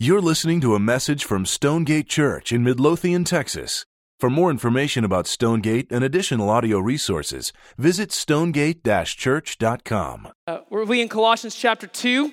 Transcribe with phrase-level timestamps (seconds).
[0.00, 3.84] You're listening to a message from Stonegate Church in Midlothian, Texas.
[4.20, 10.28] For more information about Stonegate and additional audio resources, visit stonegate church.com.
[10.46, 12.32] Uh, we're we in Colossians chapter 2.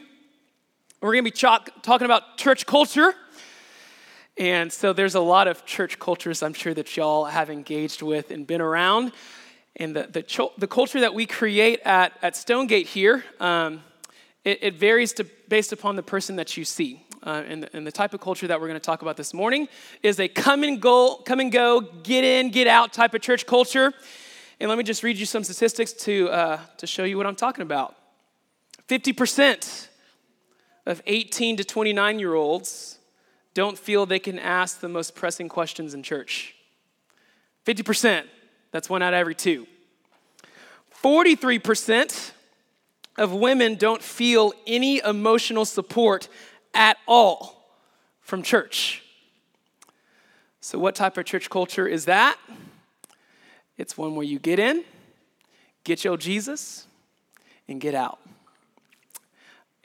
[1.01, 3.15] We're going to be talking about church culture.
[4.37, 8.29] And so there's a lot of church cultures I'm sure that y'all have engaged with
[8.29, 9.11] and been around.
[9.75, 13.81] And the, the, the culture that we create at, at Stonegate here, um,
[14.43, 17.04] it, it, varies to, based upon the person that you see.
[17.25, 19.33] Uh, and, the, and, the, type of culture that we're going to talk about this
[19.33, 19.67] morning
[20.03, 23.47] is a come and go, come and go, get in, get out type of church
[23.47, 23.91] culture.
[24.59, 27.35] And let me just read you some statistics to, uh, to show you what I'm
[27.35, 27.95] talking about.
[28.87, 29.87] 50%
[30.85, 32.99] of 18 to 29 year olds
[33.55, 36.53] don't feel they can ask the most pressing questions in church.
[37.65, 38.25] 50%,
[38.71, 39.65] that's one out of every two.
[41.03, 42.31] 43%
[43.17, 46.27] of women don't feel any emotional support
[46.75, 47.65] at all
[48.21, 49.01] from church.
[50.61, 52.37] So, what type of church culture is that?
[53.77, 54.83] It's one where you get in,
[55.83, 56.87] get your Jesus,
[57.67, 58.19] and get out.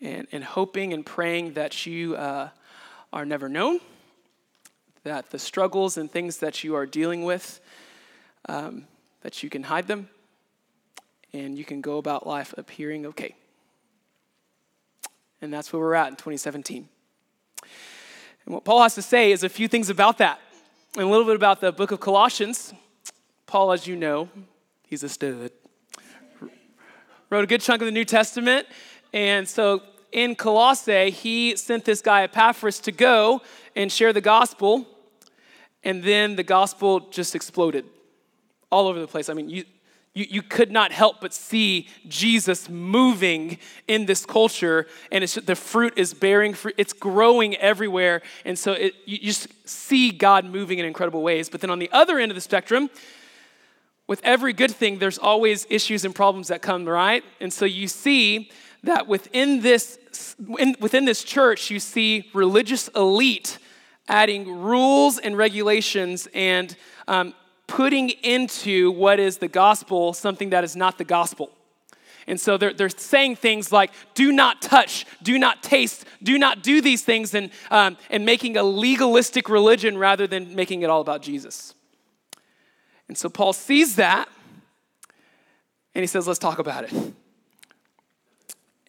[0.01, 2.49] And, and hoping and praying that you uh,
[3.13, 3.81] are never known,
[5.05, 7.61] that the struggles and things that you are dealing with,
[8.49, 8.87] um,
[9.21, 10.09] that you can hide them,
[11.33, 13.35] and you can go about life appearing okay.
[15.43, 16.89] And that's where we're at in 2017.
[18.45, 20.41] And what Paul has to say is a few things about that,
[20.95, 22.75] and a little bit about the book of Colossians.
[23.47, 24.29] Paul, as you know,
[24.87, 25.53] he's a stud.
[27.31, 28.67] Wrote a good chunk of the New Testament.
[29.13, 33.43] And so in Colossae, he sent this guy Epaphras to go
[33.77, 34.87] and share the gospel,
[35.85, 37.85] and then the gospel just exploded
[38.71, 39.29] all over the place.
[39.29, 39.65] I mean, you,
[40.13, 45.55] you, you could not help but see Jesus moving in this culture, and it's, the
[45.55, 46.75] fruit is bearing fruit.
[46.77, 51.49] It's growing everywhere, and so it, you, just see God moving in incredible ways.
[51.49, 52.91] But then on the other end of the spectrum,
[54.09, 57.23] with every good thing, there's always issues and problems that come, right?
[57.41, 58.51] And so you see
[58.83, 59.99] that within this,
[60.59, 63.59] in, within this church, you see religious elite
[64.09, 66.75] adding rules and regulations and
[67.07, 67.33] um,
[67.71, 71.51] putting into what is the gospel something that is not the gospel.
[72.27, 76.63] And so they're, they're saying things like, do not touch, do not taste, do not
[76.63, 81.01] do these things, and, um, and making a legalistic religion rather than making it all
[81.01, 81.75] about Jesus.
[83.09, 84.29] And so Paul sees that,
[85.95, 87.15] and he says, let's talk about it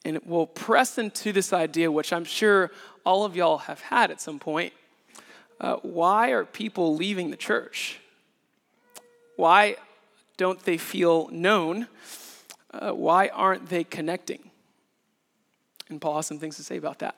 [0.04, 2.72] and it will press into this idea, which I'm sure
[3.06, 4.74] all of y'all have had at some point.
[5.60, 8.01] Uh, why are people leaving the church?
[9.42, 9.78] Why
[10.38, 11.88] don't they feel known?
[12.72, 14.52] Uh, why aren't they connecting?
[15.90, 17.16] And Paul has some things to say about that.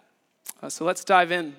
[0.61, 1.53] Uh, so let's dive in.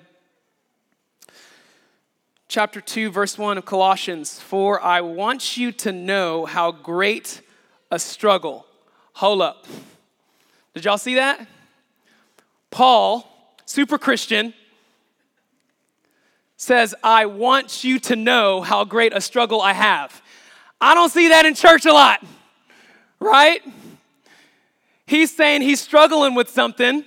[2.47, 7.41] Chapter 2, verse 1 of Colossians For I want you to know how great
[7.91, 8.65] a struggle.
[9.13, 9.67] Hold up.
[10.73, 11.47] Did y'all see that?
[12.71, 14.51] Paul, super Christian,
[16.57, 20.23] says, I want you to know how great a struggle I have.
[20.79, 22.23] I don't see that in church a lot,
[23.19, 23.61] right?
[25.07, 27.03] He's saying he's struggling with something,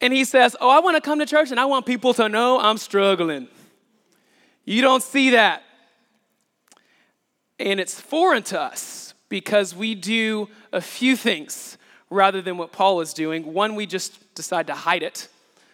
[0.00, 2.28] and he says, Oh, I want to come to church and I want people to
[2.28, 3.48] know I'm struggling.
[4.64, 5.62] You don't see that.
[7.58, 11.76] And it's foreign to us because we do a few things
[12.08, 13.52] rather than what Paul is doing.
[13.52, 15.28] One, we just decide to hide it,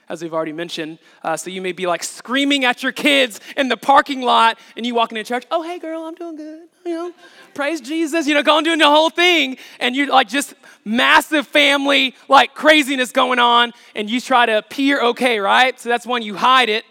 [0.09, 0.99] as we've already mentioned.
[1.23, 4.87] Uh, so you may be like screaming at your kids in the parking lot, and
[4.87, 6.69] you walk into church, oh, hey, girl, I'm doing good.
[6.85, 7.13] You know,
[7.55, 9.57] praise Jesus, you know, going doing the whole thing.
[9.81, 15.03] And you're like just massive family, like craziness going on, and you try to appear
[15.03, 15.79] okay, right?
[15.81, 16.85] So that's one, you hide it.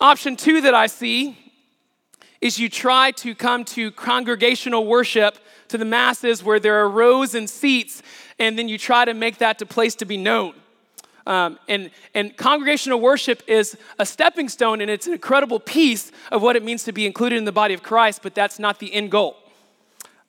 [0.00, 1.38] Option two that I see
[2.40, 5.38] is you try to come to congregational worship
[5.68, 8.02] to the masses where there are rows and seats
[8.38, 10.54] and then you try to make that a place to be known.
[11.28, 16.40] Um, and, and congregational worship is a stepping stone, and it's an incredible piece of
[16.40, 18.92] what it means to be included in the body of Christ, but that's not the
[18.94, 19.36] end goal.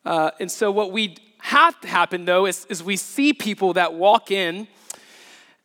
[0.03, 3.93] Uh, and so, what we have to happen though is, is we see people that
[3.93, 4.67] walk in,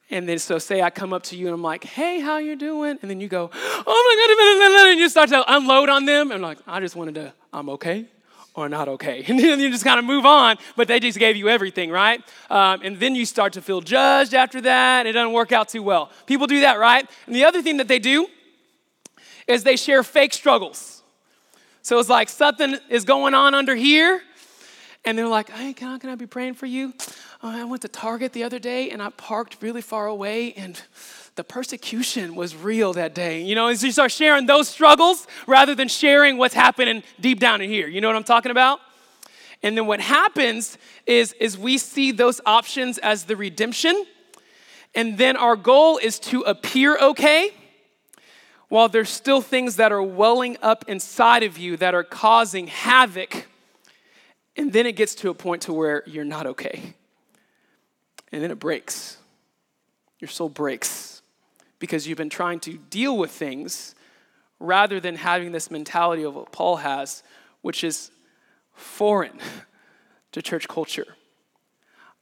[0.08, 2.54] and then so say I come up to you and I'm like, "Hey, how you
[2.54, 6.30] doing?" And then you go, "Oh my God!" And you start to unload on them,
[6.30, 8.06] and I'm like, "I just wanted to, I'm okay."
[8.54, 9.24] Or not okay.
[9.28, 12.22] And then you just kind of move on, but they just gave you everything, right?
[12.50, 15.06] Um, and then you start to feel judged after that.
[15.06, 16.10] It doesn't work out too well.
[16.26, 17.08] People do that, right?
[17.26, 18.28] And the other thing that they do
[19.46, 21.02] is they share fake struggles.
[21.82, 24.22] So it's like something is going on under here,
[25.04, 26.94] and they're like, hey, can I, can I be praying for you?
[27.42, 30.80] Oh, I went to Target the other day and I parked really far away and
[31.36, 33.42] the persecution was real that day.
[33.42, 37.60] You know, as you start sharing those struggles rather than sharing what's happening deep down
[37.60, 37.88] in here.
[37.88, 38.80] You know what I'm talking about?
[39.62, 44.06] And then what happens is, is we see those options as the redemption.
[44.94, 47.50] And then our goal is to appear okay
[48.68, 53.46] while there's still things that are welling up inside of you that are causing havoc.
[54.56, 56.94] And then it gets to a point to where you're not okay.
[58.30, 59.16] And then it breaks.
[60.20, 61.22] Your soul breaks
[61.78, 63.94] because you've been trying to deal with things
[64.60, 67.22] rather than having this mentality of what Paul has,
[67.62, 68.10] which is
[68.72, 69.38] foreign
[70.32, 71.16] to church culture.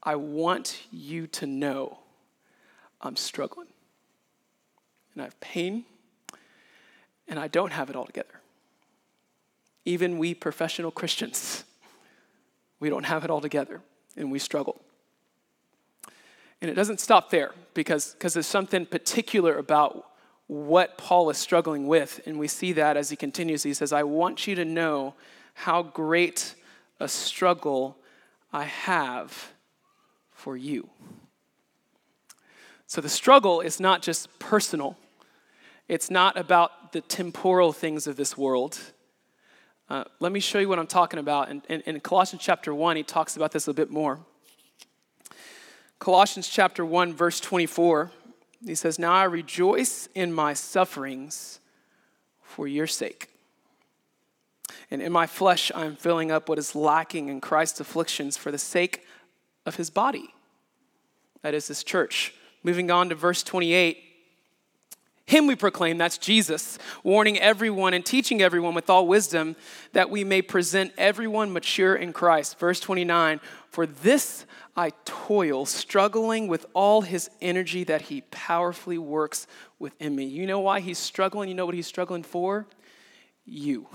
[0.03, 1.99] I want you to know
[3.01, 3.69] I'm struggling.
[5.15, 5.85] And I have pain,
[7.29, 8.41] and I don't have it all together.
[9.85, 11.65] Even we professional Christians,
[12.83, 13.81] we don't have it all together,
[14.17, 14.83] and we struggle.
[16.61, 20.09] And it doesn't stop there because there's something particular about
[20.49, 22.21] what Paul is struggling with.
[22.27, 23.63] And we see that as he continues.
[23.63, 25.15] He says, I want you to know
[25.55, 26.57] how great
[26.99, 27.97] a struggle
[28.53, 29.53] I have
[30.33, 30.91] for you.
[32.89, 34.99] So the struggle is not just personal,
[35.87, 38.81] it's not about the temporal things of this world.
[39.93, 41.51] Uh, let me show you what I'm talking about.
[41.51, 44.21] In, in, in Colossians chapter 1, he talks about this a bit more.
[45.99, 48.11] Colossians chapter 1, verse 24,
[48.65, 51.61] he says, Now I rejoice in my sufferings
[52.41, 53.29] for your sake.
[54.91, 58.51] And in my flesh, I am filling up what is lacking in Christ's afflictions for
[58.51, 59.05] the sake
[59.67, 60.33] of his body.
[61.43, 62.33] That is his church.
[62.63, 64.03] Moving on to verse 28.
[65.25, 69.57] Him we proclaim, that's Jesus, warning everyone and teaching everyone with all wisdom
[69.93, 72.59] that we may present everyone mature in Christ.
[72.59, 73.41] Verse 29
[73.71, 74.47] For this
[74.77, 79.47] I toil, struggling with all his energy that he powerfully works
[79.79, 80.25] within me.
[80.25, 81.49] You know why he's struggling?
[81.49, 82.67] You know what he's struggling for?
[83.45, 83.87] You.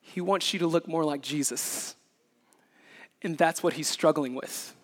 [0.00, 1.96] He wants you to look more like Jesus.
[3.22, 4.74] And that's what he's struggling with.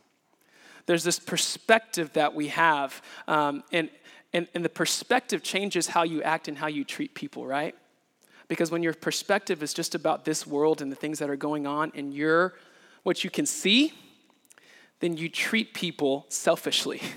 [0.90, 3.90] There's this perspective that we have, um, and,
[4.32, 7.76] and, and the perspective changes how you act and how you treat people, right?
[8.48, 11.64] Because when your perspective is just about this world and the things that are going
[11.64, 12.54] on, and you're
[13.04, 13.92] what you can see,
[14.98, 17.00] then you treat people selfishly.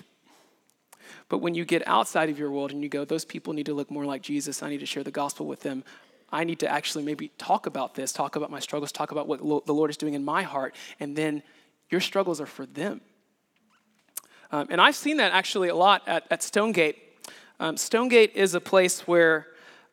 [1.27, 3.73] But when you get outside of your world and you go, those people need to
[3.73, 5.83] look more like Jesus, I need to share the gospel with them.
[6.31, 9.43] I need to actually maybe talk about this, talk about my struggles, talk about what
[9.43, 11.41] lo- the Lord is doing in my heart, and then
[11.89, 13.01] your struggles are for them.
[14.53, 16.95] Um, and I've seen that actually a lot at, at Stonegate.
[17.59, 19.47] Um, Stonegate is a place where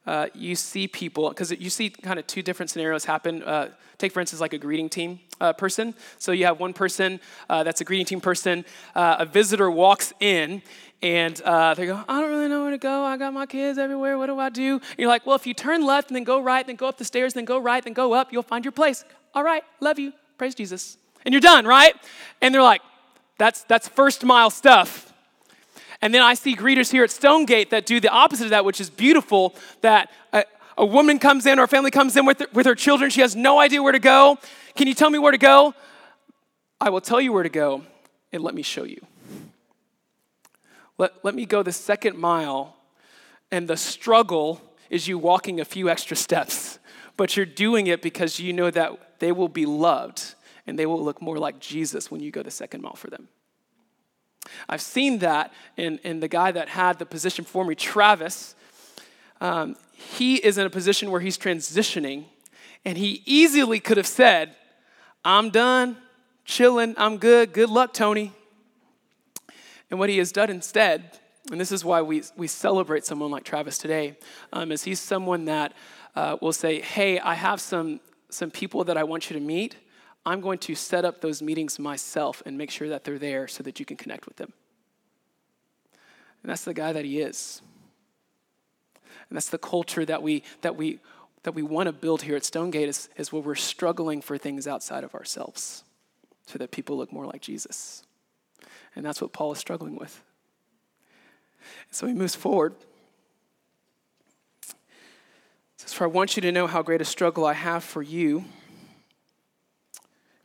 [0.07, 3.43] uh, you see people, because you see kind of two different scenarios happen.
[3.43, 5.95] Uh, take, for instance, like a greeting team uh, person.
[6.19, 8.67] So you have one person uh, that's a greeting team person.
[8.95, 10.61] Uh, a visitor walks in
[11.01, 13.03] and uh, they go, I don't really know where to go.
[13.03, 14.19] I got my kids everywhere.
[14.19, 14.75] What do I do?
[14.75, 16.99] And you're like, well, if you turn left and then go right, then go up
[16.99, 19.07] the stairs, then go right, then go up, you'll find your place.
[19.35, 20.13] All right, love you.
[20.37, 20.99] Praise Jesus.
[21.25, 21.95] And you're done, right?
[22.43, 22.83] And they're like,
[23.41, 25.15] that's, that's first mile stuff.
[26.03, 28.83] And then I see greeters here at Stonegate that do the opposite of that, which
[28.83, 30.45] is beautiful, that a,
[30.77, 33.11] a woman comes in or a family comes in with, with her children.
[33.11, 34.37] She has no idea where to go.
[34.77, 35.75] Can you tell me where to go?
[36.83, 37.83] I will tell you where to go,
[38.31, 39.01] and let me show you.
[40.99, 42.77] Let, let me go the second mile,
[43.51, 46.79] and the struggle is you walking a few extra steps,
[47.17, 50.35] but you're doing it because you know that they will be loved
[50.71, 53.29] and they will look more like Jesus when you go the second mile for them.
[54.69, 58.55] I've seen that in, in the guy that had the position for me, Travis.
[59.41, 62.25] Um, he is in a position where he's transitioning,
[62.85, 64.55] and he easily could have said,
[65.25, 65.97] I'm done,
[66.45, 68.33] chilling, I'm good, good luck, Tony.
[69.91, 71.19] And what he has done instead,
[71.51, 74.17] and this is why we, we celebrate someone like Travis today,
[74.53, 75.73] um, is he's someone that
[76.15, 78.01] uh, will say, Hey, I have some,
[78.31, 79.75] some people that I want you to meet.
[80.25, 83.63] I'm going to set up those meetings myself and make sure that they're there so
[83.63, 84.53] that you can connect with them.
[86.43, 87.63] And that's the guy that he is.
[89.29, 90.99] And that's the culture that we, that we,
[91.43, 94.67] that we want to build here at Stonegate is, is where we're struggling for things
[94.67, 95.85] outside of ourselves
[96.47, 98.03] so that people look more like Jesus.
[98.95, 100.23] And that's what Paul is struggling with.
[101.91, 102.75] So he moves forward.
[104.67, 104.75] He
[105.77, 108.45] says, For I want you to know how great a struggle I have for you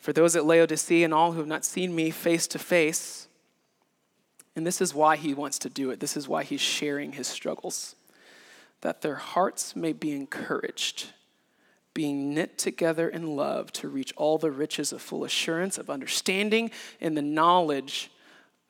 [0.05, 3.27] for those at Laodicea and all who have not seen me face to face.
[4.55, 5.99] And this is why he wants to do it.
[5.99, 7.95] This is why he's sharing his struggles,
[8.81, 11.07] that their hearts may be encouraged
[11.95, 16.69] being knit together in love to reach all the riches of full assurance, of understanding,
[17.01, 18.11] and the knowledge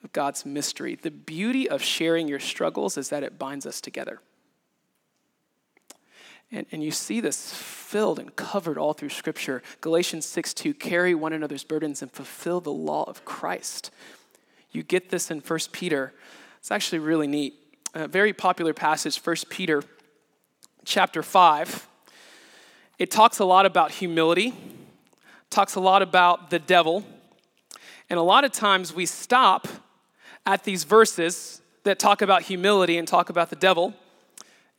[0.06, 0.96] of God's mystery.
[0.96, 4.22] The beauty of sharing your struggles is that it binds us together.
[6.56, 9.62] And, and you see this filled and covered all through Scripture.
[9.82, 13.92] Galatians 6 2, carry one another's burdens and fulfill the law of Christ.
[14.72, 16.14] You get this in 1 Peter.
[16.60, 17.56] It's actually really neat.
[17.94, 19.84] A very popular passage, 1 Peter
[20.86, 21.88] chapter 5.
[23.00, 24.54] It talks a lot about humility,
[25.50, 27.04] talks a lot about the devil.
[28.10, 29.68] And a lot of times we stop
[30.46, 33.94] at these verses that talk about humility and talk about the devil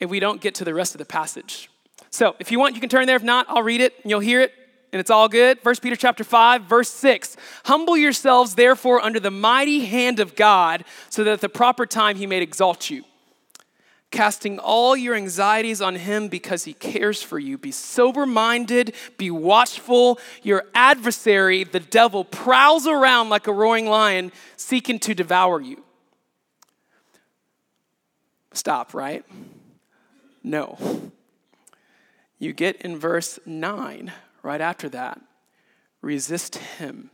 [0.00, 1.71] if we don't get to the rest of the passage.
[2.11, 3.17] So if you want, you can turn there.
[3.17, 4.53] If not, I'll read it and you'll hear it
[4.93, 5.59] and it's all good.
[5.62, 7.37] 1 Peter chapter 5, verse 6.
[7.65, 12.17] Humble yourselves therefore under the mighty hand of God, so that at the proper time
[12.17, 13.05] he may exalt you.
[14.11, 17.59] Casting all your anxieties on him because he cares for you.
[17.59, 20.19] Be sober minded, be watchful.
[20.43, 25.83] Your adversary, the devil, prowls around like a roaring lion, seeking to devour you.
[28.53, 29.25] Stop, right?
[30.47, 30.79] No.
[32.38, 34.12] You get in verse 9,
[34.45, 35.21] right after that.
[36.00, 37.11] Resist him.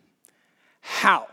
[0.83, 1.29] How?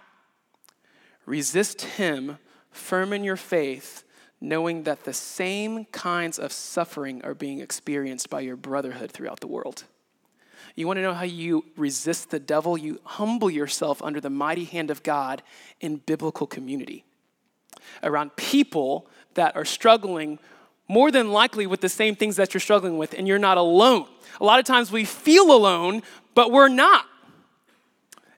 [1.25, 2.37] Resist him,
[2.71, 4.05] firm in your faith,
[4.39, 9.47] knowing that the same kinds of suffering are being experienced by your brotherhood throughout the
[9.47, 9.83] world.
[10.75, 12.77] You want to know how you resist the devil?
[12.77, 15.43] You humble yourself under the mighty hand of God
[15.81, 17.03] in biblical community
[18.01, 20.39] around people that are struggling
[20.89, 24.05] more than likely with the same things that you're struggling with, and you're not alone.
[24.41, 26.01] A lot of times we feel alone,
[26.35, 27.05] but we're not.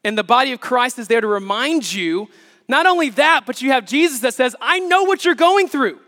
[0.04, 2.28] And the body of Christ is there to remind you
[2.68, 6.00] not only that, but you have Jesus that says, I know what you're going through.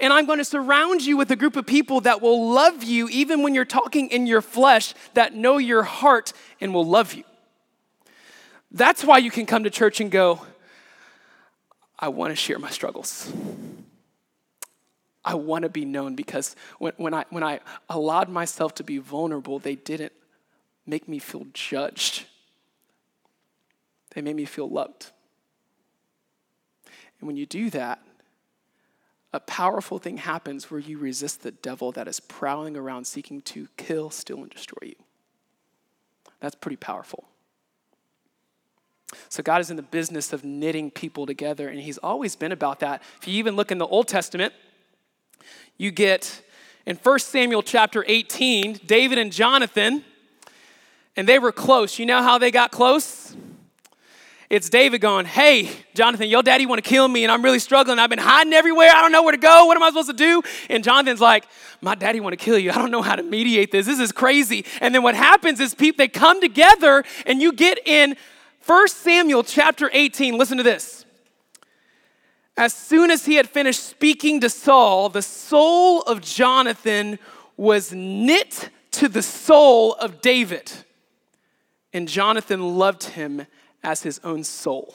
[0.00, 3.08] And I'm going to surround you with a group of people that will love you
[3.10, 7.24] even when you're talking in your flesh, that know your heart and will love you.
[8.72, 10.40] That's why you can come to church and go,
[11.98, 13.32] I want to share my struggles.
[15.24, 18.98] I want to be known because when, when, I, when I allowed myself to be
[18.98, 20.12] vulnerable, they didn't
[20.86, 22.26] make me feel judged.
[24.14, 25.10] They made me feel loved.
[27.20, 28.00] And when you do that,
[29.32, 33.66] a powerful thing happens where you resist the devil that is prowling around seeking to
[33.76, 34.94] kill, steal, and destroy you.
[36.38, 37.24] That's pretty powerful.
[39.28, 42.80] So, God is in the business of knitting people together, and He's always been about
[42.80, 43.02] that.
[43.20, 44.52] If you even look in the Old Testament,
[45.76, 46.42] you get
[46.86, 50.04] in 1 Samuel chapter 18, David and Jonathan,
[51.16, 51.98] and they were close.
[51.98, 53.34] You know how they got close?
[54.50, 57.98] It's David going, Hey, Jonathan, your daddy want to kill me, and I'm really struggling.
[57.98, 58.90] I've been hiding everywhere.
[58.94, 59.64] I don't know where to go.
[59.64, 60.42] What am I supposed to do?
[60.68, 61.46] And Jonathan's like,
[61.80, 62.70] My daddy want to kill you.
[62.70, 63.86] I don't know how to mediate this.
[63.86, 64.64] This is crazy.
[64.80, 68.16] And then what happens is people they come together, and you get in
[68.66, 70.36] 1 Samuel chapter 18.
[70.36, 71.03] Listen to this.
[72.56, 77.18] As soon as he had finished speaking to Saul, the soul of Jonathan
[77.56, 80.70] was knit to the soul of David.
[81.92, 83.46] And Jonathan loved him
[83.82, 84.94] as his own soul.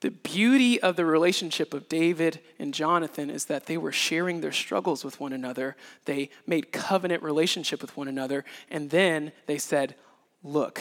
[0.00, 4.52] The beauty of the relationship of David and Jonathan is that they were sharing their
[4.52, 5.76] struggles with one another.
[6.04, 8.44] They made covenant relationship with one another.
[8.70, 9.96] And then they said,
[10.44, 10.80] Look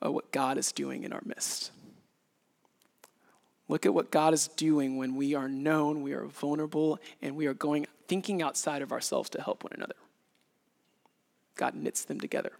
[0.00, 1.72] at what God is doing in our midst.
[3.72, 7.46] Look at what God is doing when we are known, we are vulnerable, and we
[7.46, 9.94] are going thinking outside of ourselves to help one another.
[11.56, 12.52] God knits them together.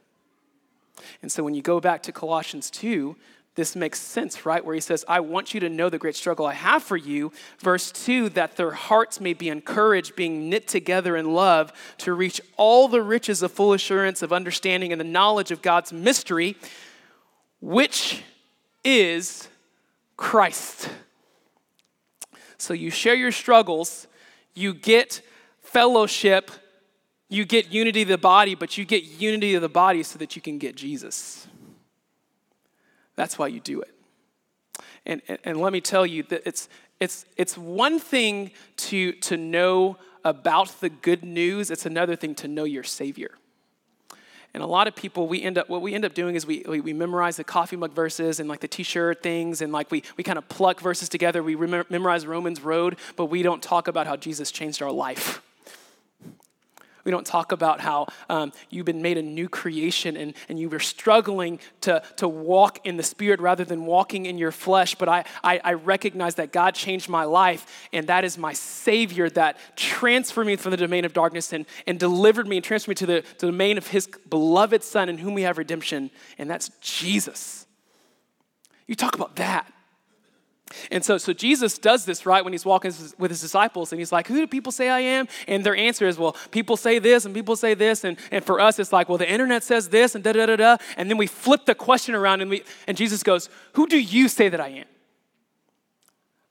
[1.20, 3.14] And so when you go back to Colossians 2,
[3.56, 4.64] this makes sense, right?
[4.64, 7.30] Where he says, I want you to know the great struggle I have for you.
[7.58, 12.40] Verse 2 that their hearts may be encouraged, being knit together in love, to reach
[12.56, 16.56] all the riches of full assurance of understanding and the knowledge of God's mystery,
[17.60, 18.22] which
[18.82, 19.50] is
[20.16, 20.88] Christ.
[22.58, 24.06] So you share your struggles,
[24.54, 25.22] you get
[25.62, 26.50] fellowship,
[27.28, 30.36] you get unity of the body, but you get unity of the body so that
[30.36, 31.46] you can get Jesus.
[33.16, 33.94] That's why you do it.
[35.06, 36.68] And, and, and let me tell you that it's,
[37.00, 42.48] it's, it's one thing to, to know about the good news, it's another thing to
[42.48, 43.32] know your Savior.
[44.54, 46.62] And a lot of people, we end up, what we end up doing is we,
[46.68, 50.02] we, we memorize the coffee mug verses and like the t-shirt things and like we,
[50.16, 51.42] we kind of pluck verses together.
[51.42, 55.40] We memorize Romans Road, but we don't talk about how Jesus changed our life.
[57.04, 60.68] We don't talk about how um, you've been made a new creation and, and you
[60.68, 64.94] were struggling to, to walk in the Spirit rather than walking in your flesh.
[64.94, 69.28] But I, I, I recognize that God changed my life, and that is my Savior
[69.30, 72.94] that transferred me from the domain of darkness and, and delivered me and transferred me
[72.96, 76.48] to the, to the domain of His beloved Son in whom we have redemption, and
[76.48, 77.66] that's Jesus.
[78.86, 79.72] You talk about that.
[80.90, 84.12] And so, so Jesus does this, right, when he's walking with his disciples, and he's
[84.12, 85.28] like, Who do people say I am?
[85.46, 88.04] And their answer is, Well, people say this, and people say this.
[88.04, 90.56] And, and for us, it's like, Well, the internet says this, and da da da
[90.56, 90.76] da.
[90.96, 94.28] And then we flip the question around, and, we, and Jesus goes, Who do you
[94.28, 94.86] say that I am?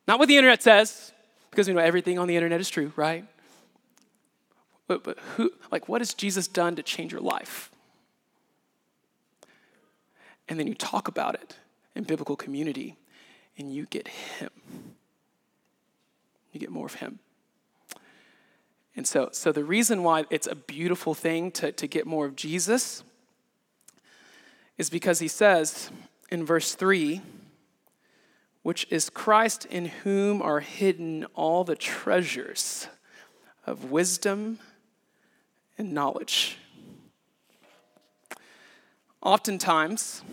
[0.07, 1.11] Not what the internet says,
[1.49, 3.25] because we know everything on the internet is true, right?
[4.87, 7.71] But, but who, like, what has Jesus done to change your life?
[10.49, 11.55] And then you talk about it
[11.95, 12.97] in biblical community
[13.57, 14.49] and you get Him.
[16.51, 17.19] You get more of Him.
[18.95, 22.35] And so, so the reason why it's a beautiful thing to, to get more of
[22.35, 23.03] Jesus
[24.77, 25.89] is because he says
[26.29, 27.21] in verse 3
[28.63, 32.87] which is Christ in whom are hidden all the treasures
[33.65, 34.59] of wisdom
[35.77, 36.57] and knowledge.
[39.21, 40.23] Oftentimes,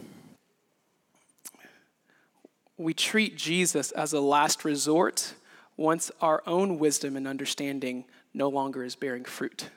[2.79, 5.35] we treat Jesus as a last resort
[5.77, 9.69] once our own wisdom and understanding no longer is bearing fruit.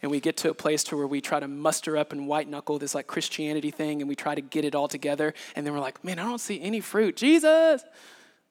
[0.00, 2.48] And we get to a place to where we try to muster up and white
[2.48, 5.34] knuckle this like Christianity thing and we try to get it all together.
[5.56, 7.16] And then we're like, man, I don't see any fruit.
[7.16, 7.82] Jesus,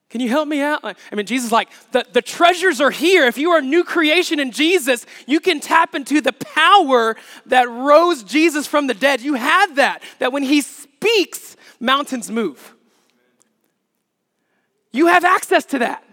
[0.09, 0.83] can you help me out?
[0.83, 3.27] I mean, Jesus like, the, the treasures are here.
[3.27, 7.69] If you are a new creation in Jesus, you can tap into the power that
[7.69, 9.21] rose Jesus from the dead.
[9.21, 12.75] You have that, that when he speaks, mountains move.
[14.91, 16.03] You have access to that.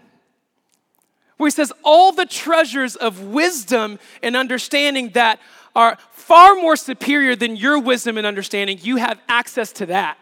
[1.37, 5.39] Where he says, all the treasures of wisdom and understanding that
[5.75, 10.17] are far more superior than your wisdom and understanding, you have access to that.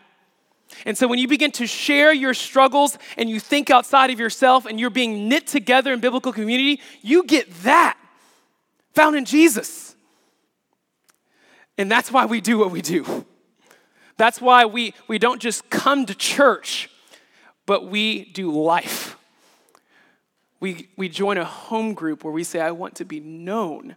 [0.85, 4.65] And so when you begin to share your struggles and you think outside of yourself
[4.65, 7.97] and you're being knit together in biblical community, you get that
[8.93, 9.95] found in Jesus.
[11.77, 13.25] And that's why we do what we do.
[14.17, 16.89] That's why we, we don't just come to church,
[17.65, 19.17] but we do life.
[20.60, 23.95] We, we join a home group where we say, I want to be known.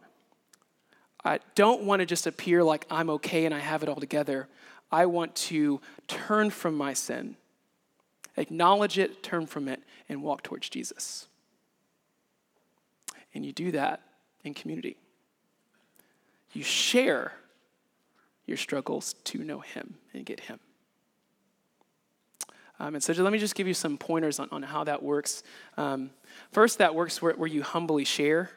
[1.24, 4.48] I don't want to just appear like I'm okay and I have it all together.
[4.90, 7.36] I want to turn from my sin,
[8.36, 11.26] acknowledge it, turn from it, and walk towards Jesus.
[13.34, 14.02] And you do that
[14.44, 14.96] in community.
[16.52, 17.32] You share
[18.46, 20.60] your struggles to know Him and get Him.
[22.78, 25.42] Um, and so let me just give you some pointers on, on how that works.
[25.76, 26.10] Um,
[26.52, 28.50] first, that works where, where you humbly share.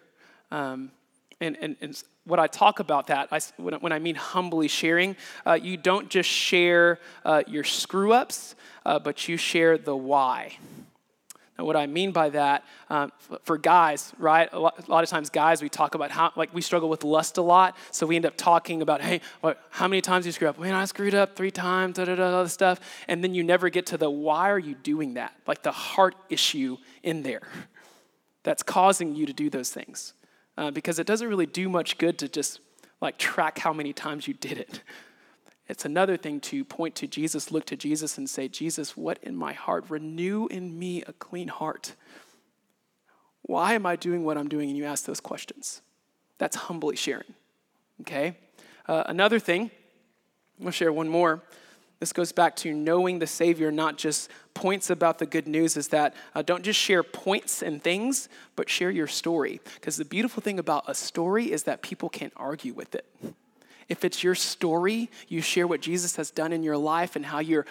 [0.51, 0.91] Um,
[1.39, 5.15] and, and, and, what I talk about that, I, when, when I mean humbly sharing,
[5.47, 10.57] uh, you don't just share uh, your screw ups, uh, but you share the why.
[11.59, 13.11] And what I mean by that, um,
[13.43, 14.47] for guys, right?
[14.53, 17.03] A lot, a lot, of times, guys, we talk about how, like, we struggle with
[17.03, 17.75] lust a lot.
[17.91, 20.57] So we end up talking about, hey, what, how many times you screw up?
[20.57, 22.79] Man, I screwed up three times, da da da, all this stuff.
[23.09, 25.33] And then you never get to the why are you doing that?
[25.45, 27.41] Like the heart issue in there
[28.43, 30.13] that's causing you to do those things.
[30.57, 32.61] Uh, because it doesn't really do much good to just
[33.01, 34.81] like track how many times you did it.
[35.69, 39.35] It's another thing to point to Jesus, look to Jesus, and say, Jesus, what in
[39.35, 39.85] my heart?
[39.89, 41.95] Renew in me a clean heart.
[43.43, 44.69] Why am I doing what I'm doing?
[44.69, 45.81] And you ask those questions.
[46.39, 47.35] That's humbly sharing.
[48.01, 48.35] Okay?
[48.87, 49.69] Uh, another thing,
[50.65, 51.43] I'll share one more.
[51.99, 55.89] This goes back to knowing the Savior, not just points about the good news, is
[55.89, 59.59] that uh, don't just share points and things, but share your story.
[59.75, 63.05] Because the beautiful thing about a story is that people can't argue with it.
[63.89, 67.39] If it's your story, you share what Jesus has done in your life and how
[67.39, 67.65] you're,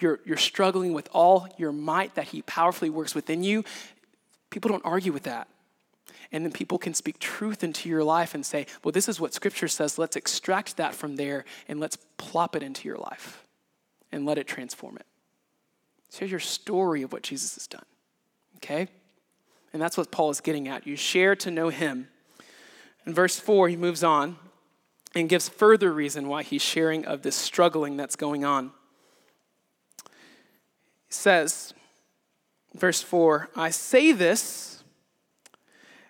[0.00, 3.64] you're, you're struggling with all your might that He powerfully works within you.
[4.50, 5.48] People don't argue with that.
[6.32, 9.34] And then people can speak truth into your life and say, well, this is what
[9.34, 9.98] Scripture says.
[9.98, 13.46] Let's extract that from there and let's plop it into your life
[14.10, 15.06] and let it transform it.
[16.12, 17.84] Share your story of what Jesus has done.
[18.56, 18.88] Okay?
[19.72, 20.86] And that's what Paul is getting at.
[20.86, 22.08] You share to know Him.
[23.06, 24.36] In verse 4, he moves on
[25.14, 28.72] and gives further reason why he's sharing of this struggling that's going on.
[30.04, 31.74] He says,
[32.74, 34.84] verse 4 I say this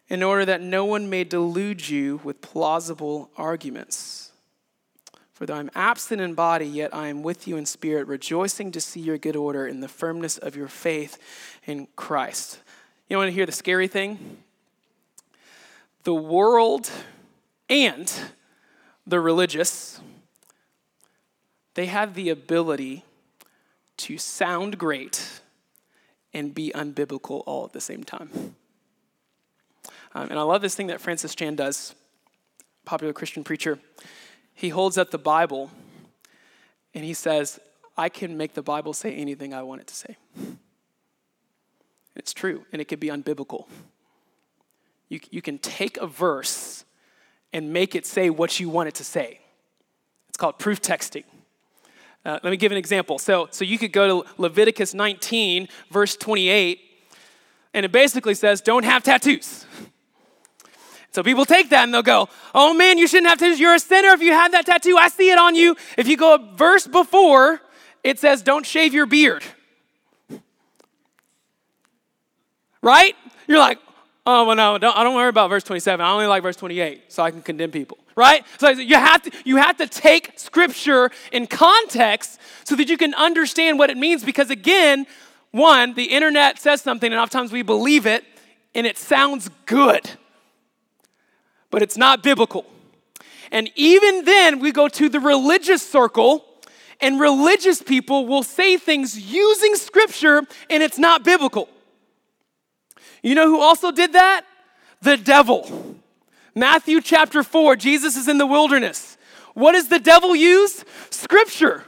[0.08, 4.30] in order that no one may delude you with plausible arguments.
[5.32, 8.80] For though I'm absent in body, yet I am with you in spirit, rejoicing to
[8.80, 11.18] see your good order in the firmness of your faith
[11.66, 12.60] in Christ.
[13.08, 14.38] You want to hear the scary thing?
[16.04, 16.90] the world
[17.68, 18.12] and
[19.06, 20.00] the religious,
[21.74, 23.04] they have the ability
[23.98, 25.40] to sound great
[26.32, 28.54] and be unbiblical all at the same time.
[30.14, 31.94] Um, and I love this thing that Francis Chan does,
[32.84, 33.78] popular Christian preacher.
[34.54, 35.70] He holds up the Bible
[36.94, 37.58] and he says,
[37.96, 40.16] I can make the Bible say anything I want it to say.
[42.14, 43.66] It's true, and it can be unbiblical.
[45.08, 46.84] You, you can take a verse
[47.52, 49.40] and make it say what you want it to say.
[50.28, 51.24] It's called proof texting.
[52.24, 53.18] Uh, let me give an example.
[53.18, 56.80] So, so you could go to Leviticus 19, verse 28,
[57.74, 59.66] and it basically says, don't have tattoos.
[61.10, 63.60] So people take that and they'll go, oh man, you shouldn't have tattoos.
[63.60, 64.96] You're a sinner if you have that tattoo.
[64.96, 65.76] I see it on you.
[65.98, 67.60] If you go a verse before,
[68.02, 69.44] it says, don't shave your beard.
[72.80, 73.14] Right?
[73.46, 73.78] You're like,
[74.26, 76.04] oh, well, no, don't, I don't worry about verse 27.
[76.04, 77.98] I only like verse 28, so I can condemn people.
[78.14, 78.44] Right?
[78.58, 83.14] So you have, to, you have to take scripture in context so that you can
[83.14, 85.06] understand what it means because, again,
[85.50, 88.24] one, the internet says something, and oftentimes we believe it,
[88.74, 90.11] and it sounds good
[91.72, 92.64] but it's not biblical.
[93.50, 96.44] And even then, we go to the religious circle,
[97.00, 101.68] and religious people will say things using scripture, and it's not biblical.
[103.22, 104.44] You know who also did that?
[105.00, 105.96] The devil.
[106.54, 109.16] Matthew chapter 4, Jesus is in the wilderness.
[109.54, 110.85] What does the devil use?
[111.11, 111.85] Scripture.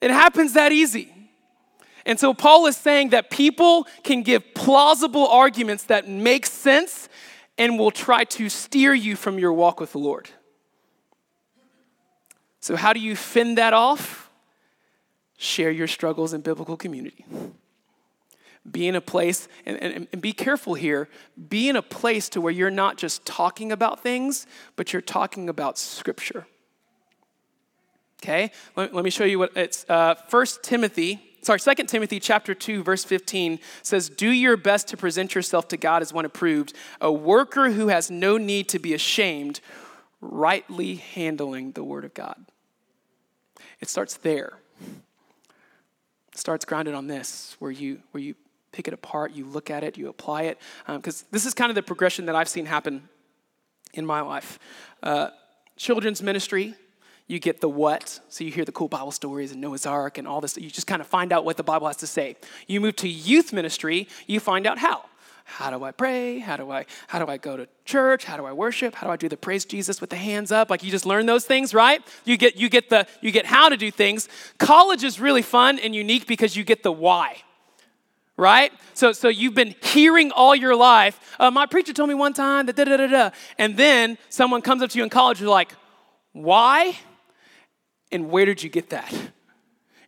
[0.00, 1.12] It happens that easy.
[2.04, 7.08] And so Paul is saying that people can give plausible arguments that make sense
[7.58, 10.30] and will try to steer you from your walk with the Lord.
[12.60, 14.30] So, how do you fend that off?
[15.36, 17.24] Share your struggles in biblical community.
[18.70, 21.08] Be in a place, and, and, and, be careful here,
[21.48, 25.48] be in a place to where you're not just talking about things, but you're talking
[25.48, 26.46] about Scripture.
[28.22, 28.50] Okay?
[28.74, 32.82] Let, let me show you what it's uh, 1 Timothy sorry, 2 Timothy chapter 2,
[32.82, 37.12] verse 15 says, Do your best to present yourself to God as one approved, a
[37.12, 39.60] worker who has no need to be ashamed,
[40.20, 42.46] rightly handling the word of God.
[43.80, 44.58] It starts there.
[46.34, 48.34] Starts grounded on this, where you where you
[48.76, 50.58] pick it apart, you look at it, you apply it.
[50.86, 53.08] Because um, this is kind of the progression that I've seen happen
[53.94, 54.58] in my life.
[55.02, 55.28] Uh,
[55.76, 56.74] children's ministry,
[57.26, 58.20] you get the what.
[58.28, 60.58] So you hear the cool Bible stories and Noah's Ark and all this.
[60.58, 62.36] You just kind of find out what the Bible has to say.
[62.66, 65.06] You move to youth ministry, you find out how.
[65.48, 66.40] How do I pray?
[66.40, 68.24] How do I how do I go to church?
[68.24, 68.96] How do I worship?
[68.96, 70.70] How do I do the praise Jesus with the hands up?
[70.70, 72.02] Like you just learn those things, right?
[72.24, 74.28] You get you get the you get how to do things.
[74.58, 77.44] College is really fun and unique because you get the why
[78.36, 78.72] right?
[78.94, 81.36] So, so you've been hearing all your life.
[81.38, 84.62] Uh, my preacher told me one time that da da da da, and then someone
[84.62, 85.40] comes up to you in college.
[85.40, 85.72] You're like,
[86.32, 86.98] why?
[88.12, 89.12] And where did you get that?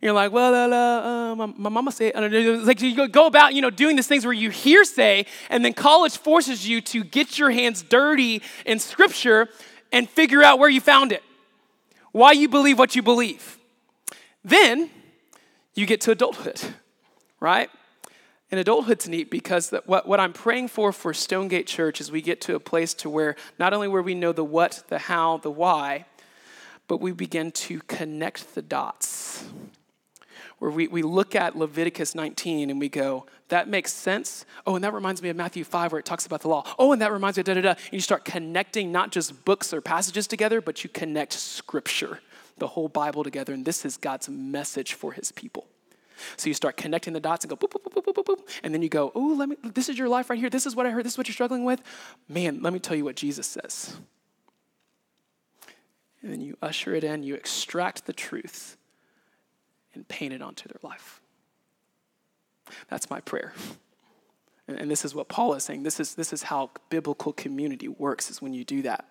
[0.01, 3.69] You're like, well, uh, uh, my, my, mama said, like you go about, you know,
[3.69, 7.81] doing these things where you hearsay, and then college forces you to get your hands
[7.81, 9.49] dirty in scripture
[9.91, 11.21] and figure out where you found it,
[12.13, 13.57] why you believe what you believe.
[14.43, 14.89] Then
[15.75, 16.61] you get to adulthood,
[17.41, 17.69] right?
[18.51, 22.41] And adulthood's neat because what, what I'm praying for for Stonegate Church is we get
[22.41, 25.51] to a place to where not only where we know the what, the how, the
[25.51, 26.05] why,
[26.87, 29.45] but we begin to connect the dots.
[30.57, 34.45] Where we, we look at Leviticus 19 and we go, that makes sense.
[34.65, 36.65] Oh, and that reminds me of Matthew 5 where it talks about the law.
[36.79, 37.69] Oh, and that reminds me of da da da.
[37.69, 42.19] And you start connecting not just books or passages together, but you connect scripture,
[42.57, 43.53] the whole Bible together.
[43.53, 45.67] And this is God's message for his people.
[46.37, 48.39] So you start connecting the dots and go boop, boop, boop, boop, boop, boop.
[48.63, 50.49] And then you go, oh, let me, this is your life right here.
[50.49, 51.05] This is what I heard.
[51.05, 51.81] This is what you're struggling with.
[52.27, 53.97] Man, let me tell you what Jesus says
[56.21, 58.77] and then you usher it in, you extract the truth
[59.93, 61.21] and paint it onto their life.
[62.89, 63.53] That's my prayer.
[64.67, 65.81] And, this is what Paul is saying.
[65.81, 69.05] This is, this is how biblical community works, is when you do that.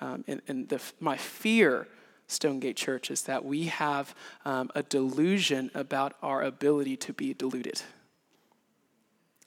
[0.00, 1.88] Um, and and the, my fear,
[2.30, 4.14] Stonegate Church, is that we have
[4.44, 7.82] um, a delusion about our ability to be deluded.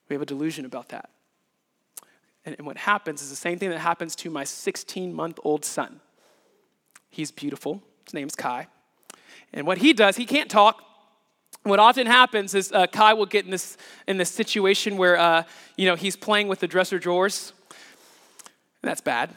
[0.10, 1.10] We have a delusion about that.
[2.46, 5.66] And, and what happens is the same thing that happens to my 16 month old
[5.66, 6.02] son.
[7.10, 7.82] He's beautiful.
[8.06, 8.68] His name's Kai.
[9.54, 10.84] And what he does, he can't talk.
[11.62, 15.44] What often happens is uh, Kai will get in this, in this situation where, uh,
[15.78, 17.54] you know, he's playing with the dresser drawers.
[18.82, 19.30] And that's bad.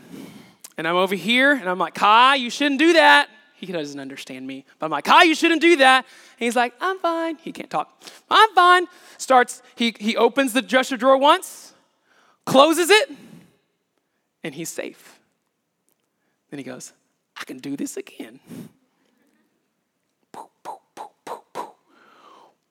[0.77, 3.29] And I'm over here, and I'm like, Kai, you shouldn't do that.
[3.55, 4.67] He doesn't understand me.
[4.79, 6.05] But I'm like, Kai, you shouldn't do that.
[6.05, 7.39] And he's like, I'm fine.
[7.39, 8.03] He can't talk.
[8.31, 8.87] I'm fine.
[9.17, 11.73] Starts, he, he opens the dresser drawer once,
[12.45, 13.11] closes it,
[14.45, 15.19] and he's safe.
[16.51, 16.93] Then he goes,
[17.41, 18.41] I can do this again.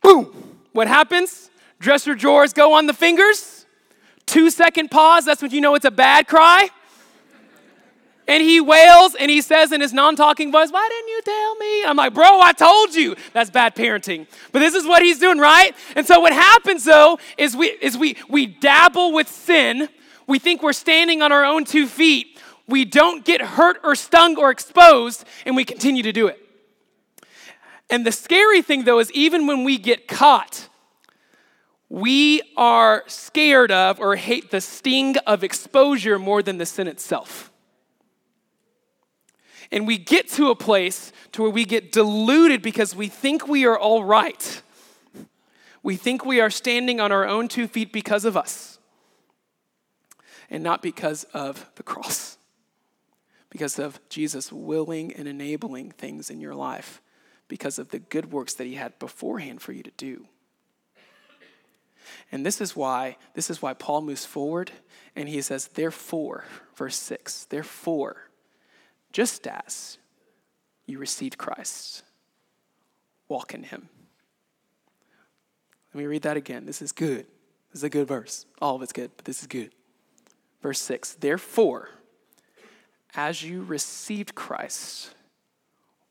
[0.02, 0.58] Boom.
[0.72, 1.50] What happens?
[1.80, 3.66] Dresser drawers go on the fingers.
[4.28, 6.70] Two second pause, that's when you know it's a bad cry.
[8.28, 11.56] And he wails and he says in his non talking voice, Why didn't you tell
[11.56, 11.86] me?
[11.86, 13.16] I'm like, Bro, I told you.
[13.34, 14.28] That's bad parenting.
[14.52, 15.76] But this is what he's doing, right?
[15.96, 19.90] And so what happens though is we, is we, we dabble with sin.
[20.28, 22.40] We think we're standing on our own two feet.
[22.68, 26.42] We don't get hurt or stung or exposed, and we continue to do it.
[27.92, 30.68] And the scary thing though is even when we get caught,
[31.90, 37.52] we are scared of or hate the sting of exposure more than the sin itself.
[39.72, 43.66] And we get to a place to where we get deluded because we think we
[43.66, 44.62] are all right.
[45.84, 48.80] We think we are standing on our own two feet because of us
[50.50, 52.38] and not because of the cross.
[53.50, 57.02] Because of Jesus willing and enabling things in your life,
[57.48, 60.28] because of the good works that he had beforehand for you to do.
[62.32, 64.72] And this is why this is why Paul moves forward
[65.16, 68.25] and he says therefore verse 6 therefore
[69.16, 69.98] just as
[70.86, 72.04] you received Christ,
[73.30, 73.88] walk in him.
[75.94, 76.66] Let me read that again.
[76.66, 77.26] This is good.
[77.72, 78.46] This is a good verse.
[78.62, 79.72] All of it's good, but this is good.
[80.62, 81.92] Verse 6 Therefore,
[83.16, 85.16] as you received Christ,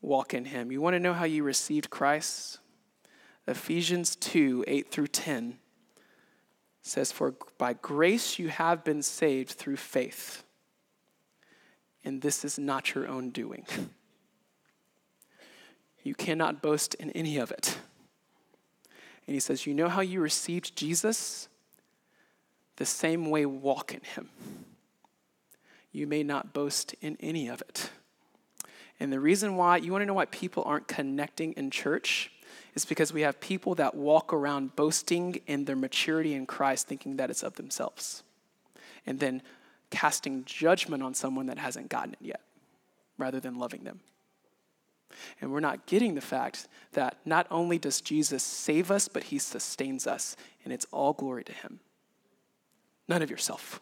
[0.01, 0.73] walk in him.
[0.73, 2.59] You want to know how you received Christ?
[3.47, 5.59] Ephesians 2 8 through 10
[6.81, 10.44] says, For by grace you have been saved through faith
[12.05, 13.67] and this is not your own doing.
[16.03, 17.79] You cannot boast in any of it.
[19.27, 21.49] And he says, You know how you received Jesus?
[22.77, 24.29] The same way walk in him.
[25.93, 27.91] You may not boast in any of it.
[29.01, 32.31] And the reason why, you want to know why people aren't connecting in church?
[32.75, 37.17] Is because we have people that walk around boasting in their maturity in Christ, thinking
[37.17, 38.25] that it's of themselves.
[39.07, 39.43] And then
[39.95, 42.41] casting judgment on someone that hasn't gotten it yet
[43.17, 44.01] rather than loving them.
[45.41, 49.39] And we're not getting the fact that not only does Jesus save us, but he
[49.39, 51.79] sustains us, and it's all glory to him.
[53.07, 53.81] None of yourself.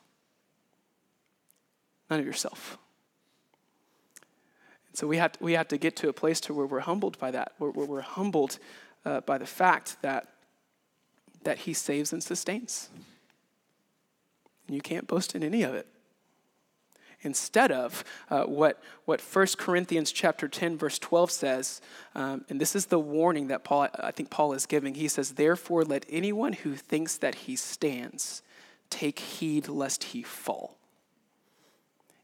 [2.10, 2.76] None of yourself.
[4.88, 6.80] And so we have, to, we have to get to a place to where we're
[6.80, 8.58] humbled by that, where, where we're humbled
[9.06, 10.28] uh, by the fact that,
[11.44, 12.90] that he saves and sustains.
[14.66, 15.86] And you can't boast in any of it
[17.22, 21.80] instead of uh, what, what 1 Corinthians chapter 10, verse 12 says,
[22.14, 24.94] um, and this is the warning that Paul, I think Paul is giving.
[24.94, 28.42] He says, Therefore, let anyone who thinks that he stands
[28.90, 30.76] take heed lest he fall.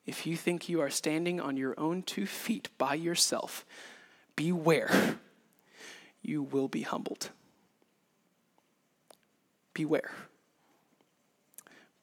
[0.07, 3.67] If you think you are standing on your own two feet by yourself,
[4.37, 5.19] beware.
[6.23, 7.31] You will be humbled.
[9.75, 10.11] Beware.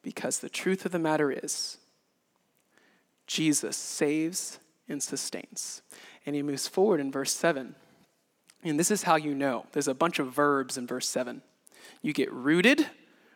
[0.02, 1.78] Because the truth of the matter is,
[3.26, 4.58] Jesus saves
[4.88, 5.82] and sustains.
[6.24, 7.74] And he moves forward in verse 7.
[8.64, 9.66] And this is how you know.
[9.72, 11.42] There's a bunch of verbs in verse 7.
[12.02, 12.86] You get rooted,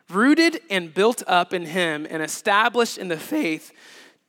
[0.09, 3.71] rooted and built up in him and established in the faith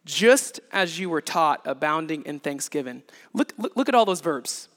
[0.05, 3.03] just as you were taught, abounding in thanksgiving.
[3.33, 4.69] Look, look, look at all those verbs.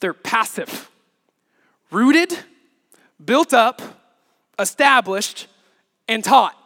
[0.00, 0.90] They're passive.
[1.90, 2.36] Rooted,
[3.24, 3.82] built up,
[4.58, 5.46] established,
[6.08, 6.56] and taught.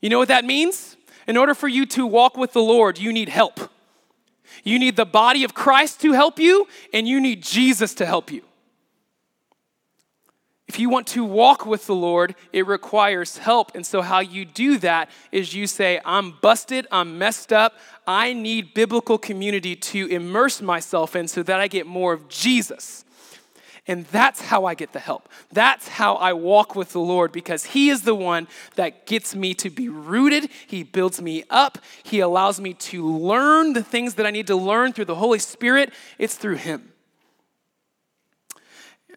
[0.00, 0.96] You know what that means?
[1.26, 3.60] In order for you to walk with the Lord, you need help.
[4.64, 8.30] You need the body of Christ to help you, and you need Jesus to help
[8.30, 8.42] you.
[10.72, 13.74] If you want to walk with the Lord, it requires help.
[13.74, 17.74] And so, how you do that is you say, I'm busted, I'm messed up,
[18.06, 23.04] I need biblical community to immerse myself in so that I get more of Jesus.
[23.86, 25.28] And that's how I get the help.
[25.50, 29.54] That's how I walk with the Lord because He is the one that gets me
[29.54, 30.50] to be rooted.
[30.68, 31.78] He builds me up.
[32.04, 35.40] He allows me to learn the things that I need to learn through the Holy
[35.40, 35.92] Spirit.
[36.18, 36.92] It's through Him.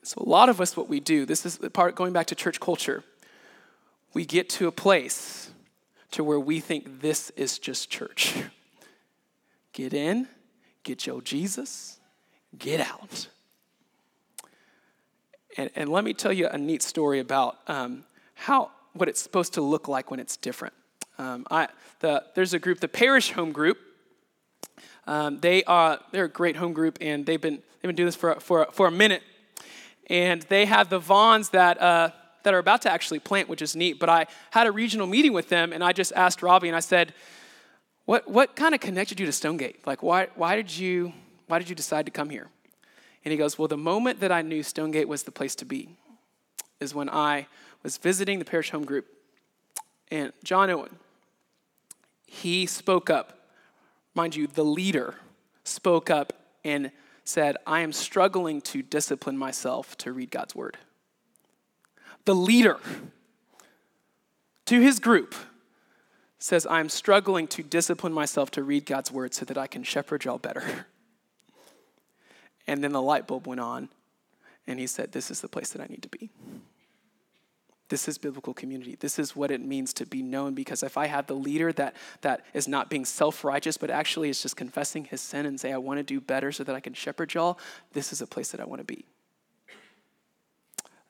[0.01, 2.35] So, a lot of us, what we do, this is the part going back to
[2.35, 3.03] church culture,
[4.13, 5.51] we get to a place
[6.11, 8.35] to where we think this is just church.
[9.73, 10.29] Get in,
[10.83, 11.99] get your Jesus,
[12.57, 13.27] get out.
[15.57, 19.53] And, and let me tell you a neat story about um, how what it's supposed
[19.53, 20.73] to look like when it's different.
[21.17, 21.67] Um, I,
[21.99, 23.77] the, there's a group, the Parish Home Group.
[25.07, 28.15] Um, they are they're a great home group, and they've been they've been doing this
[28.15, 29.21] for for for a minute.
[30.09, 32.09] And they have the Vaughns that uh,
[32.43, 33.99] that are about to actually plant, which is neat.
[33.99, 36.79] But I had a regional meeting with them, and I just asked Robbie, and I
[36.79, 37.13] said,
[38.05, 39.85] "What what kind of connected you to Stonegate?
[39.85, 41.13] Like, why why did you
[41.47, 42.49] why did you decide to come here?"
[43.25, 45.89] And he goes, "Well, the moment that I knew Stonegate was the place to be,
[46.79, 47.47] is when I
[47.83, 49.07] was visiting the parish home group,
[50.09, 50.95] and John Owen,
[52.25, 53.49] he spoke up,
[54.13, 55.15] mind you, the leader
[55.63, 56.31] spoke up
[56.63, 56.91] and."
[57.25, 60.77] said, I am struggling to discipline myself to read God's word.
[62.25, 62.79] The leader
[64.65, 65.35] to his group
[66.37, 70.25] says, I'm struggling to discipline myself to read God's word so that I can shepherd
[70.25, 70.85] y'all better.
[72.67, 73.89] And then the light bulb went on,
[74.67, 76.29] and he said, This is the place that I need to be.
[77.89, 78.95] This is biblical community.
[78.99, 81.95] This is what it means to be known because if I have the leader that,
[82.21, 85.71] that is not being self righteous, but actually is just confessing his sin and say,
[85.71, 87.59] I want to do better so that I can shepherd y'all,
[87.93, 89.05] this is a place that I want to be.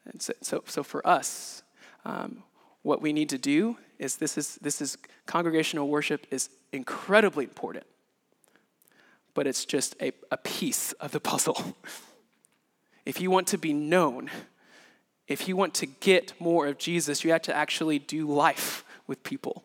[0.05, 1.63] And so, so, so for us,
[2.03, 2.43] um,
[2.83, 7.85] what we need to do is this is this is congregational worship is incredibly important,
[9.35, 11.75] but it's just a, a piece of the puzzle.
[13.05, 14.31] if you want to be known,
[15.27, 19.21] if you want to get more of Jesus, you have to actually do life with
[19.21, 19.63] people.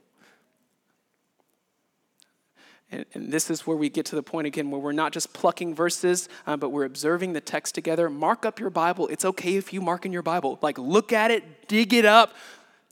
[2.92, 5.32] And, and, this is where we get to the point again where we're not just
[5.32, 8.10] plucking verses, uh, but we're observing the text together.
[8.10, 9.06] Mark up your Bible.
[9.08, 10.58] It's okay if you mark in your Bible.
[10.60, 12.34] Like, look at it, dig it up,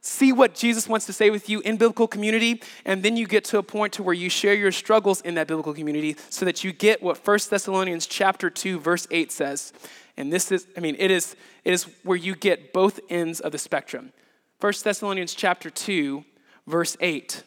[0.00, 3.44] see what Jesus wants to say with you in biblical community, and then you get
[3.46, 6.64] to a point to where you share your struggles in that biblical community so that
[6.64, 9.72] you get what 1 Thessalonians chapter 2, verse 8 says.
[10.16, 13.52] And this is, I mean, it is, it is where you get both ends of
[13.52, 14.12] the spectrum.
[14.61, 16.24] 1 Thessalonians chapter 2,
[16.66, 17.42] verse 8,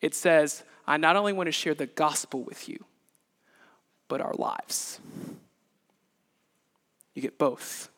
[0.00, 2.84] it says, I not only want to share the gospel with you,
[4.08, 5.00] but our lives.
[7.14, 7.90] You get both.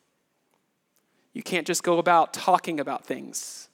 [1.41, 3.71] You can't just go about talking about things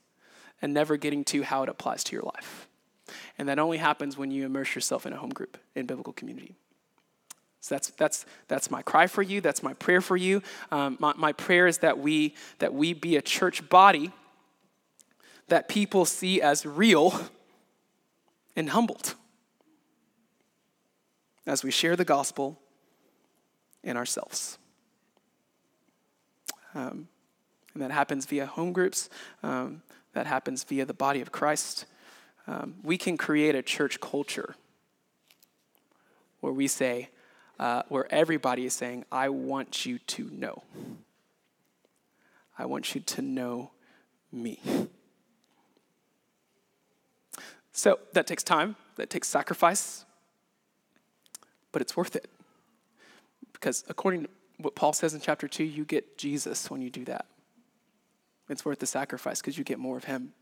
[0.62, 2.68] and never getting to how it applies to your life.
[3.38, 6.54] And that only happens when you immerse yourself in a home group in biblical community.
[7.60, 9.40] So that's, that's, that's my cry for you.
[9.40, 10.42] That's my prayer for you.
[10.70, 14.12] Um, my, my prayer is that we, that we be a church body
[15.48, 17.20] that people see as real
[18.54, 19.16] and humbled
[21.48, 22.60] as we share the gospel
[23.82, 24.56] in ourselves.
[26.72, 27.08] Um,
[27.76, 29.10] and that happens via home groups,
[29.42, 29.82] um,
[30.14, 31.84] that happens via the body of Christ.
[32.46, 34.56] Um, we can create a church culture
[36.40, 37.10] where we say,
[37.58, 40.62] uh, where everybody is saying, I want you to know.
[42.58, 43.72] I want you to know
[44.32, 44.58] me.
[47.72, 50.06] So that takes time, that takes sacrifice,
[51.72, 52.30] but it's worth it.
[53.52, 57.04] Because according to what Paul says in chapter 2, you get Jesus when you do
[57.04, 57.26] that.
[58.48, 60.32] It's worth the sacrifice because you get more of him.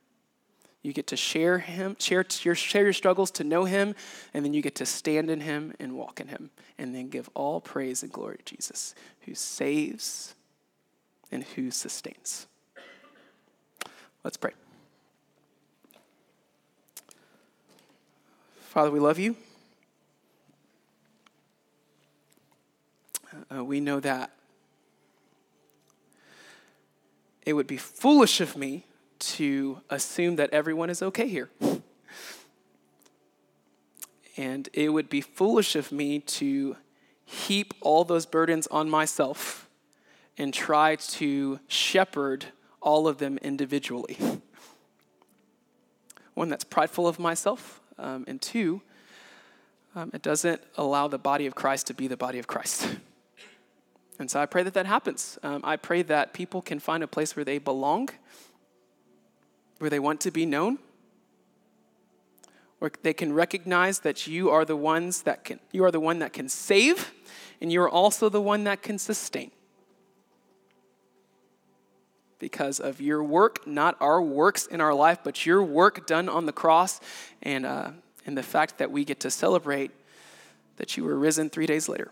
[0.83, 3.95] You get to share him, share your, share your struggles to know him,
[4.35, 7.31] and then you get to stand in him and walk in him, and then give
[7.33, 10.35] all praise and glory to Jesus, who saves
[11.33, 12.47] and who sustains.
[14.23, 14.53] Let's pray.
[18.61, 19.37] Father, we love you.
[23.51, 24.34] Uh, we know that
[27.45, 28.87] it would be foolish of me
[29.19, 31.51] to assume that everyone is okay here.
[34.37, 36.77] And it would be foolish of me to
[37.25, 39.69] heap all those burdens on myself
[40.37, 42.47] and try to shepherd
[42.81, 44.19] all of them individually.
[46.35, 47.81] One, that's prideful of myself.
[47.97, 48.83] Um, and two,
[49.95, 52.97] um, it doesn't allow the body of Christ to be the body of Christ.
[54.19, 55.39] And so I pray that that happens.
[55.43, 58.11] Um, I pray that people can find a place where they belong
[59.79, 60.79] where they want to be known,
[62.79, 66.19] where they can recognize that you are the ones that can you are the one
[66.21, 67.13] that can save
[67.61, 69.51] and you are also the one that can sustain
[72.39, 76.47] because of your work not our works in our life but your work done on
[76.47, 77.01] the cross
[77.43, 77.91] and, uh,
[78.27, 79.91] and the fact that we get to celebrate
[80.77, 82.11] that you were risen three days later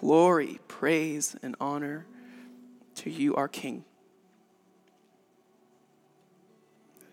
[0.00, 2.06] glory praise and honor
[2.94, 3.84] to you our king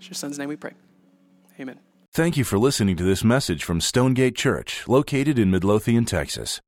[0.03, 0.73] It's your son's name we pray.
[1.57, 1.79] Amen.
[2.11, 6.59] Thank you for listening to this message from Stonegate Church, located in Midlothian, Texas.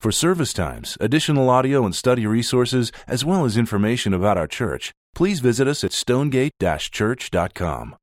[0.00, 4.90] For service times, additional audio and study resources, as well as information about our church,
[5.14, 7.96] please visit us at stonegate-church.com.